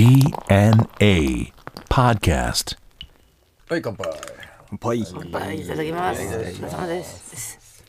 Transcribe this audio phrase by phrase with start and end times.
[0.00, 1.52] DNA
[1.90, 2.78] Podcast.
[3.68, 4.08] はい乾杯
[4.80, 5.02] ぽい。
[5.02, 6.22] はい、いただきます。
[6.22, 7.84] お疲れ様です。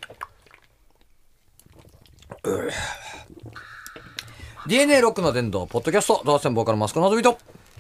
[4.68, 7.38] DNA ロックの伝道ポッドキャストドアセンボーカルマスコのぞみと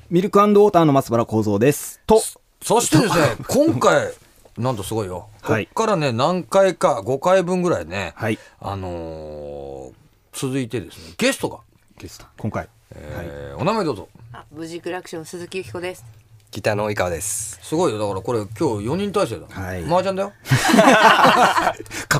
[0.09, 1.99] ミルクウォーターの松原幸三です。
[2.07, 2.21] と、
[2.61, 4.13] そしてですね今回
[4.57, 8.39] なんとすごいよ、はいこっからね何回か5回分ぐらいね、はい。
[8.61, 9.93] あのー
[10.31, 11.59] 続いてですねゲストが、
[11.97, 12.25] ゲスト。
[12.37, 12.69] 今回。
[12.95, 14.09] えーお名前どうぞ。
[14.33, 16.03] あ、無事クラクション鈴木由紀子です。
[16.51, 17.59] ギターの井川です。
[17.61, 17.99] すごいよ。
[17.99, 18.47] だからこれ今
[18.81, 19.83] 日4人体制だ、はい。
[19.85, 20.33] 麻雀だよ。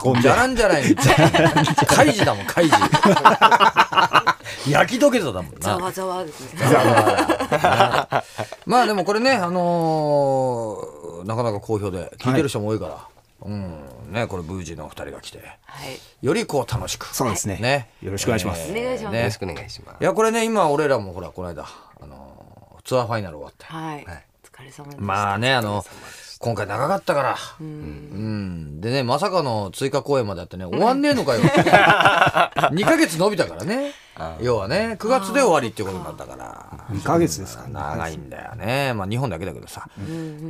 [0.05, 0.21] 囲んで。
[0.21, 0.35] じゃ。
[0.35, 0.83] らんじゃない
[1.87, 2.73] カイジだもんカイジ
[4.71, 5.59] 焼き土下座だもんな。
[5.59, 6.61] ざわざわですね。
[8.65, 13.07] まあでもこれね、あのーなかなか好評で聞いてる人も多いから、
[13.41, 15.99] うんねこれブージーのお二人が来てはい。
[16.21, 19.13] よりこう楽しくそうですねねよろしくお願いしますお願いします。
[19.13, 20.01] ねよろしくお願いします。
[20.01, 21.65] いやこれね今俺らもほらこの間、
[22.01, 24.05] あのーツアーファイナル終わってはい。
[24.05, 24.97] お疲れ様です。
[25.01, 25.83] まあねあの
[26.41, 27.37] 今回長かったから。
[27.59, 28.81] うん。
[28.81, 31.41] でねまさかの追加公演まであってね終わんねえのかよ。
[31.45, 33.93] 2ヶ月伸びたからね。
[34.41, 36.85] 要はね9月で終わりっていうことになったから。
[36.91, 37.67] 2ヶ月ですか。
[37.67, 37.73] ね。
[37.73, 39.87] 長いんだよね、まあ日本だけだけどさ、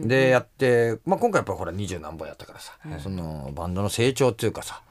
[0.04, 4.82] でやって、まあ、今回やっぱほら二十何本やったからさ、そのバンドの成長っていうかさ、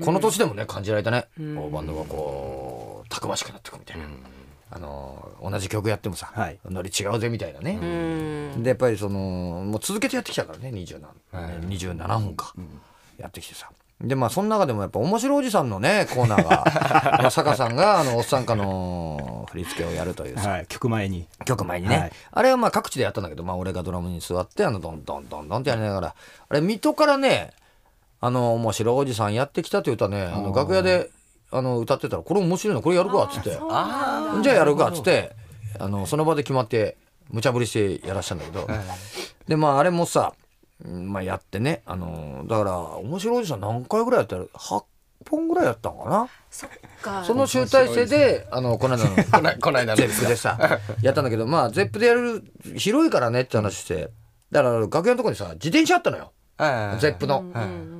[0.00, 4.04] この年でもね感じられたね、バンドがこうたくましくなっていくみたいな、
[4.72, 6.58] あの同じ曲やってもさ、はい。
[6.64, 8.62] ノリ違うぜみたいなね、うん。
[8.62, 11.10] でやっぱりそのもう続けてやってきたからね二十何、
[11.68, 12.54] 27本か、
[13.18, 13.68] やってきてさ。
[14.00, 16.64] でまあその中でもやっぱ面白おじさんのねコーナーが
[17.20, 20.38] ま あ坂さんがあのおっさんかの振り付けをやるという。
[20.38, 20.66] さ、はい。
[20.68, 21.26] 曲前に。
[21.44, 22.12] 曲前にね、はい。
[22.30, 26.14] あれはまあ各地でやったんだけど、まあ、俺がドラムに座ってあのドンドンドンドンってやりながら。
[26.48, 27.52] あれ水戸からね
[28.20, 31.10] あの面白おじさんやってきたという歌ねあの楽屋で
[31.52, 33.50] あの歌ってたらこれ面白いのこれやるかっつって。
[33.50, 35.32] じゃあやるかっつって
[35.78, 36.96] あのその場で決まって
[37.30, 38.66] 無茶ぶりしてやらしたんだけど、
[39.46, 40.34] でまああれもさ、
[40.84, 44.84] うんまあ、やってねあのだから面白おじさん何回ぐらいやったら8
[45.28, 46.28] 本ぐらいやったのかな？
[46.50, 46.70] そっ
[47.02, 47.24] か。
[47.24, 52.44] その集大成であのこの間の こないこないだのゼップでさやったんだけどまあゼップでやる
[52.76, 54.10] 広いからねって話して。
[54.50, 56.32] だから楽屋のとこにさ自転車あったのよ。
[56.98, 57.44] ゼップの、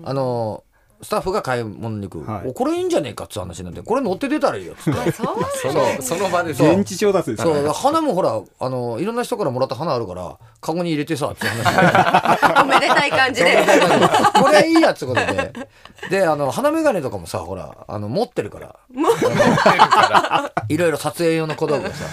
[0.05, 0.65] あの
[1.03, 2.49] スタッフが買い物に行く、はい。
[2.49, 4.75] おこれいいんじゃねえかっつう話になってこれ乗って出たらいいよ。
[4.75, 5.37] っつってそう。
[5.63, 7.63] その その場で現地調達ですそう。
[7.63, 7.71] ね。
[7.73, 12.61] 花もほらあのいろんな人からもらった花あるからカゴに入れてさって話。
[12.63, 13.65] おめでたい感じで。
[14.41, 15.53] これいいやつことで。
[16.11, 18.77] であの鼻眼鏡とかもさほらあの持ってるから。
[20.69, 22.05] いろいろ撮影用の小道具がさ。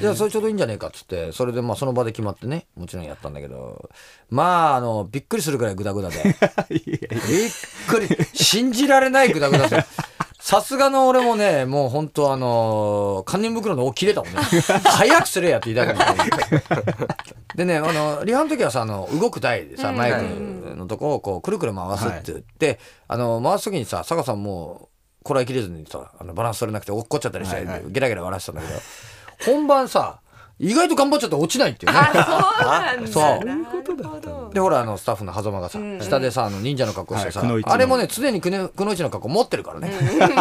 [0.00, 3.88] じゃあそれちょうどいいんじゃねえかっつってそれでまあその場で決まってねもちろんやったんだけど。
[4.30, 6.36] まああのびっくりするくらいグダグダで。
[6.70, 6.98] びっ
[7.88, 8.01] くり
[8.34, 9.84] 信じられないグダグダで。
[10.40, 14.40] さすがの俺もねもう本当あの堪忍袋の尾切れたもんね。
[14.40, 16.22] 早くすれやって言いたくなって。
[17.54, 24.88] でねあのリハの時はさあの動く台でさマイクのとこをこうくるくる回すって言って、あの回す時にさ坂さんも
[25.20, 28.80] うこらえきれずにさあのバランス取れなくて落っこっちゃったりして、ゲラゲラ笑ってたんだけど。
[29.44, 30.21] 本番さ
[30.62, 31.98] 意外と頑張っちゃって落ちないっていうね。
[31.98, 32.20] あ、そ
[32.60, 33.10] うなんだ。
[33.10, 33.44] そう。
[33.44, 34.50] なるほど。
[34.54, 39.92] でほらあのスタッフの狭間がさ、下でさあの忍者の格好してさ、あれもね常にくのくのいちの格好持ってるからね、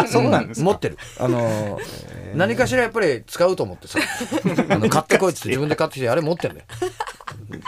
[0.08, 0.98] そうなんです持ってる。
[1.18, 2.12] あのー。
[2.36, 4.00] 何かしらやっぱり使うと思ってさ
[4.70, 6.66] あの買ってこいっつって自分で買ってきてあれ持ってるね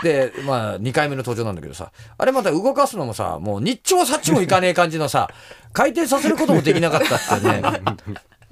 [0.02, 5.30] でまあ2回目の登場なんだけどさあれまた動かすのもさもう日朝さっちもいかねえ感じのさ
[5.74, 7.62] 回転させることもできなかったってね。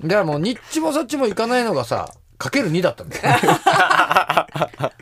[0.01, 2.09] だからもうニッチもサッチもいかないのがさ
[2.41, 3.21] かける2だったんだよ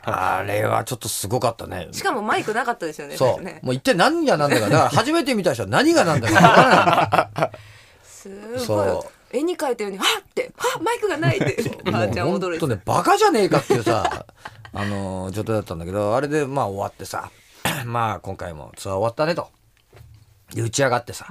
[0.03, 3.15] あれはちょっとすごかったねしかもマイクなかったですよね。
[3.15, 3.43] そう。
[3.43, 4.69] ねもう一体何が何だか。
[4.69, 7.51] だから初めて見た人は何が何だか分からない。
[8.03, 9.11] すごいそ。
[9.31, 14.25] 絵に描いたように、はっって、はっマイクがないって、ば あちゃん驚いて本当ね、バカじゃねえかっていうさ、
[14.73, 17.29] あのー状態だったんだけど、あれでまあ終わってさ、
[17.85, 19.49] まあ今回もツアー終わったねと。
[20.53, 21.27] で、打ち上がってさ。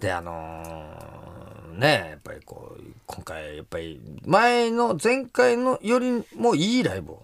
[0.00, 1.37] で、あのー
[1.78, 7.22] ねやっぱりこう、今回やっぱり前の前回のよりもいいライブを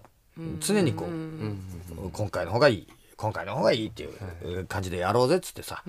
[0.59, 2.87] 常にこう、今回の方がいい。
[3.17, 5.83] 今回の方がいいっていう感じでやろうぜっつってさ、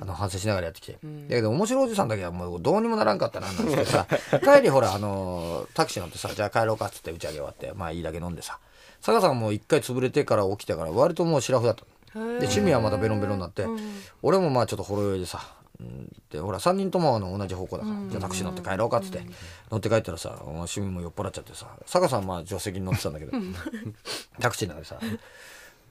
[0.00, 0.98] あの反省しながらやってきて、だ
[1.28, 4.06] けど面白いおじさんだけはもうどうにもならんかったななんてさ
[4.44, 8.60] 帰りほらあのタクシー乗ってさじゃあ帰ろうかっつって打ち上げ終わってまあいいだけ飲んでさ
[9.00, 11.88] 坂さんも一回潰れてから起きてから割ともうシラフだったの。
[12.14, 13.66] で趣味はまたベロンベロンになって、
[14.22, 15.67] 俺もまあちょっとほろ酔いでさうん
[16.30, 19.22] でほら3人ともあの同じ方向だから、じゃあタクシー乗って帰ろうかっつって、
[19.70, 23.32] 乗って帰ったらさ趣味も酔っ払っちゃってさ坂さんまあ助手席に乗ってたんだけど
[24.40, 24.98] タクシーの中でさ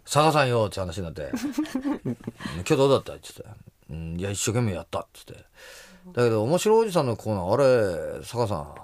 [0.04, 1.32] 佐賀さんよって話になって
[2.56, 5.46] 「今日どうだった?」って言って「うんいや一生懸命やった」って言って。
[6.14, 7.54] だけど面白いおじさんのコーナー
[8.14, 8.76] あれ佐賀さん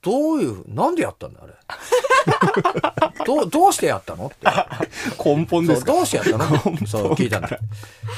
[0.00, 1.52] どういうなんでやったんだあれ？
[3.24, 4.36] どうどうしてやったの?」って。
[5.24, 5.92] 根本ですか？
[5.92, 6.46] そうどうしてやったの？
[6.86, 7.48] そう聞いたんだ。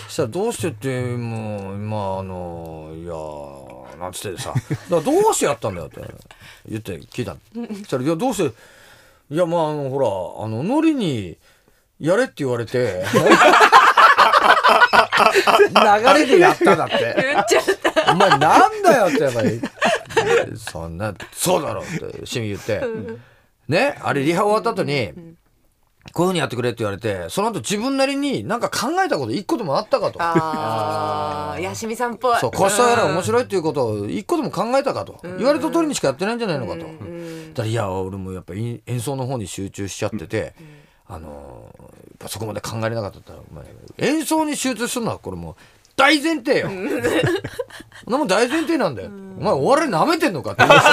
[0.08, 6.00] そしたら「どうしてってもう今あのいやーなんつってさ「だからどうしてやったんだよ」って。
[6.66, 7.40] 言って聞いたの。
[7.68, 8.54] そしたら「いやどうして？
[9.30, 10.06] いやまああのほら
[10.44, 11.36] あのノリに
[12.00, 13.04] やれって言われて
[15.74, 17.14] 流れでやっただって。
[17.16, 17.64] 言っちゃっ
[18.04, 18.12] た。
[18.12, 19.60] お前なんだよってやっぱり。
[20.56, 22.80] そんなそうだろうってシミ言って
[23.68, 25.12] ねあれリハ終わった後に
[26.12, 30.18] こういうふうにやってくれって言われてその後自分なりになんか考えたこと一個でもあったかと。
[30.20, 32.38] ああ、やしみさんっぽい。
[32.38, 35.18] そう、こうしたら面白いっていうことを一個でも考えたかと。
[35.38, 36.80] 言われた通りにしかやってないんじゃないのかと。
[36.80, 36.92] だか
[37.56, 40.54] らいや、俺もやっぱり演奏の方に集中しちゃってて、
[41.06, 43.64] あのー、そこまで考えれなかったら、お前
[43.98, 45.54] 演奏に集中するのはこれもう
[45.96, 46.68] 大前提よ。
[46.68, 49.10] そんなもん大前提なんだよ。
[49.38, 50.90] お前お笑い舐めてんのかって言い出して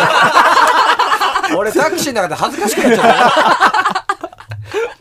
[1.55, 4.05] 俺タクシーの中で恥ずかしくなっちゃった。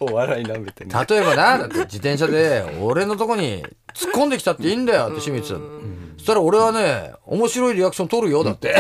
[0.01, 1.07] お笑いなめてね。
[1.09, 3.63] 例えばな、だって自転車で俺のとこに
[3.95, 6.15] 突っ込んできたっていいんだよって清水さん。
[6.17, 8.75] そしたら俺はね、面白いリアクション取るよ、だって。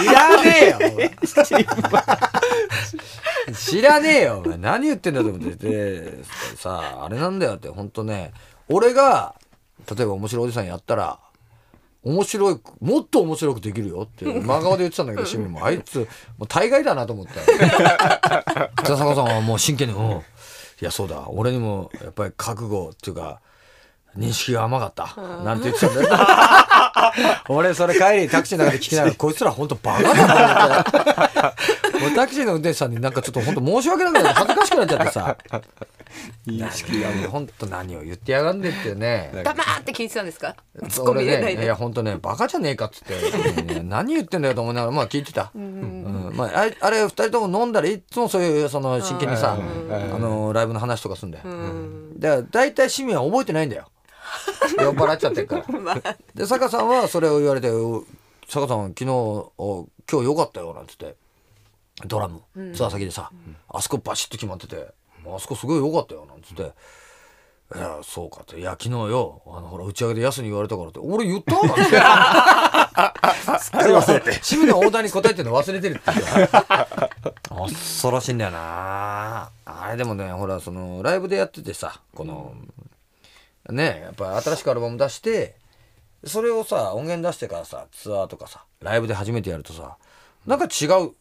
[0.00, 0.78] 知らねえよ
[3.54, 5.54] 知らねえよ、お前何言ってんだと思って。
[5.56, 6.24] で、
[6.56, 8.32] さあ、あれなんだよって、ほんとね、
[8.68, 9.34] 俺が、
[9.88, 11.18] 例えば面白いおじさんやったら、
[12.08, 16.04] 面白い、もっと面白くできるよって、 真顔で言ってたんだけど、清水も、あいつ、も
[16.40, 18.70] う大概だなと思ったよ。
[18.82, 20.10] 北坂さんはもう真剣に、うん。
[20.10, 20.22] い
[20.80, 23.40] や、そうだ、俺にも、やっぱり覚悟っていうか、
[24.16, 25.14] 認識が甘かった。
[25.44, 26.08] なんて言ってたんだよ。
[27.50, 32.00] 俺、それ帰りタクシーの中で聞きながら、こいつら本当バカだなって。
[32.00, 35.36] もうタクシーの運転手さんになんかちょっと本当申し訳なくなって恥ずかしくなっちゃってさ。
[36.46, 39.30] 認識が本当何を言ってやがんでってね。
[39.44, 40.56] 黙って聞いてたんですか？
[40.88, 41.78] ツッコミれないね、いやで。
[41.78, 45.50] 本当ね、バカじゃねえかっつって、 何言ってんだよと思いながら、まあ聞いてた。
[45.54, 51.44] うんまあ、あれ、二人とも飲んだらいつもそういう、その、真剣にさ、あの、ライブの話とかすんだよ。
[52.18, 53.88] だから、大体市民は覚えてないんだよ。
[54.78, 56.16] 酔っ払っちゃってるから。
[56.34, 58.04] で、坂さんはそれを言われて、お
[58.48, 61.16] 坂さん昨日、お今日良かったよ、なんつって。
[62.06, 62.42] ドラム、
[62.74, 63.30] ツアー先でさ、
[63.68, 64.88] あそこバシッと決まってて、
[65.26, 66.72] あそこすごい良かったよ、なんつって。
[67.76, 68.58] いや、そうかって。
[68.58, 71.82] いや、昨日よ、あの、ほら、打ち上げでヤスに言われたからって、俺言ったなんて。
[73.60, 74.16] すいません。
[74.22, 76.88] 趣味のオーダーに答えてるの忘れてるって言ってた
[77.54, 82.54] 恐ろしいんだよなあれでもね、ほら、その、ライブでやっててさ、この、
[83.70, 85.56] ねやっぱ新しくアルバム出して、
[86.24, 89.98] それをさ、音源出してからさ、ツアーとかさ、ライブで初めてやるとさ、
[90.46, 91.12] なんか違う、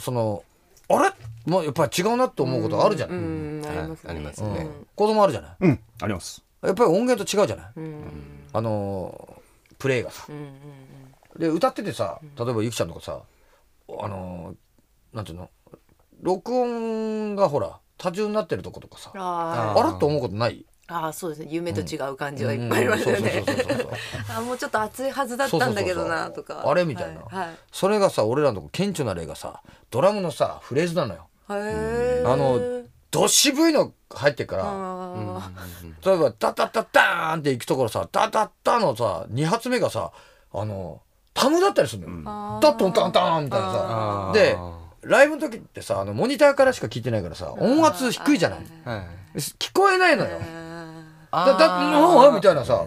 [0.00, 0.42] その、
[0.88, 1.10] あれ？
[1.46, 4.10] もうやっぱり違うなって思うことあるじゃない、うん、ありますね。
[4.10, 4.66] ありますね。
[4.94, 5.56] 子供あるじゃない？
[5.60, 6.42] うん、あります。
[6.62, 7.66] やっぱり音源と違うじゃない、
[8.54, 9.44] あのー
[9.78, 10.26] プレイがさ、
[11.36, 13.20] で歌っててさ例えばゆきちゃんとかさ
[14.00, 15.50] あのーなんていうの？
[16.22, 19.10] 録音がほら多重になってるとことかさ。
[19.14, 20.64] ああらって思うことない？
[20.88, 21.48] あ、ああ、そうですね。
[21.50, 23.44] 夢と違う感じはいっぱいありますよね。
[24.36, 26.62] あ、もうちょっと熱いはずだったんだけどな、とか。
[26.66, 27.56] あれみたいな、はいはい。
[27.72, 31.28] それがさ俺らのとこ顕著な例がさドラムのさフレーズなのよ。
[31.48, 34.64] あのど渋いの入ってっから。
[34.66, 35.50] あ
[36.04, 40.12] 例えばタタタターンって行くところさタタタのさ2発目がさ
[40.52, 41.00] あの
[41.32, 44.32] タムだったりするのよ、タットンタンタンみたいなさ。
[44.34, 44.56] で
[45.02, 48.58] ライブの時ってさあのモニターからしか聞いてないからさ音圧低いじゃない。
[48.84, 49.38] はい。
[49.38, 50.38] 聞こえないのよ。
[50.40, 50.63] ー
[51.46, 52.86] だだもうみたいなさ。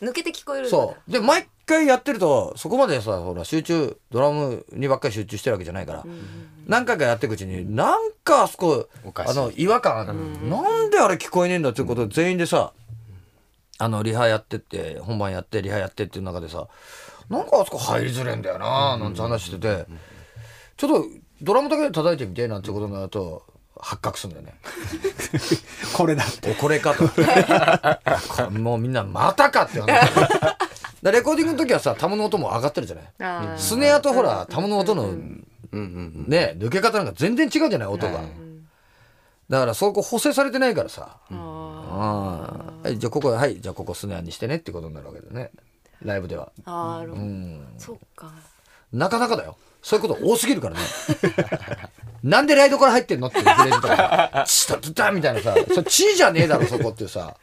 [0.00, 1.10] 抜けて聞こえるそう。
[1.10, 6.04] で毎回やってるとそこまでさほら集中ドラムにばっかり集中してるわけじゃないから、
[6.66, 10.14] 何回かやっていくうちになんかあそこあの違和感ある、
[10.48, 12.72] なんであれ聞こえねえんだっていうことを全員でさ
[13.78, 16.68] あのリハやってって本番やってリハやってっていう中でさ
[17.28, 19.86] なんかあそこ入りづれえんだよななんて話してて、
[20.76, 21.08] ちょっと
[21.42, 23.42] ドラムだけで叩いてみてなんてことになると
[23.80, 24.54] 発覚するんだよね。
[25.96, 26.50] これだって。
[26.50, 27.08] おこれかと。
[28.44, 29.86] こもうみんなまたかって話。
[31.02, 33.58] だレコーディングの時はさタムの音も上がってるじゃない？
[33.58, 38.20] スネアとほらタムの音のね抜け方なんか全然違うじゃない音が、
[39.48, 41.18] だからそこ補正されてないからさ。
[41.28, 45.50] じゃあここはいじゃあここスネアにしてねってことになるわけだね。
[46.02, 46.50] ライブでは。
[46.66, 47.66] うん。
[47.78, 48.32] そっか。
[48.92, 49.56] なかなかだよ。
[49.82, 50.80] そういうこと多すぎるからね
[52.22, 53.28] なんでライドから入ってんの？
[53.28, 57.34] っていうフレーズとか「チタタタ」みたいなさそれ「チ」じゃねえだろそこってさ。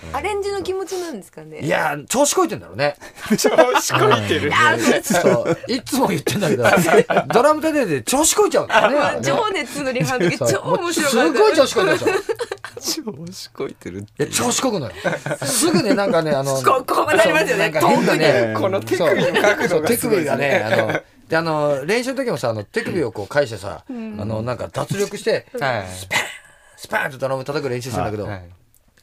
[0.14, 1.60] アレンジの気持ちなんですかね。
[1.60, 2.96] いやー調子こいてんだろうね。
[3.36, 4.50] 調子こいてる。
[4.50, 5.58] あーそう。
[5.68, 6.64] いつも言ってんだけど
[7.28, 8.98] ドラム叩いてて調子こいちゃうんだよね。
[8.98, 9.22] あれね。
[9.22, 11.38] 情熱のリハの時超面白すかった。
[11.38, 12.04] ごい調子こいてるで
[12.80, 13.12] しょ。
[13.12, 14.00] 調子こいてる。
[14.00, 14.92] いや調子こくのよ。
[15.44, 17.68] すぐねなんかねあのここうなりますよね。
[17.68, 17.72] なん
[18.06, 18.54] かね。
[18.58, 25.86] この手首の角度がそう手すごいですね首がねあのであの練習の時もさあの手首をこう返してさ、あのなんか脱力してはい。
[26.76, 28.48] スパーンとドラム叩く練習するんだけど、はい。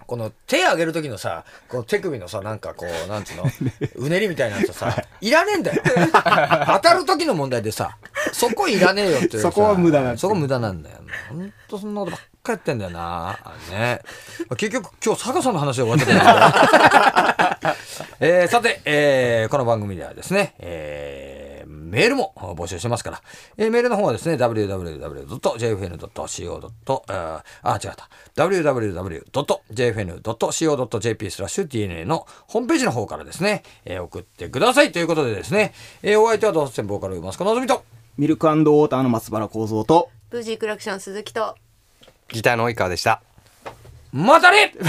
[0.06, 3.44] この手上げる時のさこの手首のさなんかこうなんつうの
[3.96, 5.32] うねりみたいなやつさい。
[5.32, 5.82] らねえんだよ。
[6.68, 7.98] 当たる時の問題でさ
[8.34, 10.98] そこいらねえよっていうさそこは無駄なんだそこ無駄なんだよ。
[11.30, 13.38] ほんとそんなことばっかやってんだよな
[13.72, 14.02] ね。
[14.58, 17.74] 結局今日坂さんの話で終わっちゃったんだけど。
[18.20, 21.37] えーさて、えーこの番組ではですね、えー
[21.88, 23.22] メールも募集してますから、
[23.58, 26.72] えーメールの方はですね、www.jfn.co.
[27.64, 28.10] あ違った。
[29.96, 37.84] www.jfn.co.jp スラッシュ DNA のホームページの方からですね、えー送ってくださいということでですね、えーお相手はどうせボーカルマスコのぞみと、
[38.18, 41.56] ミルクウォーターの松原幸三と、ブージークラクション鈴木と
[42.30, 43.22] ギターの及川でした。
[44.14, 44.74] またね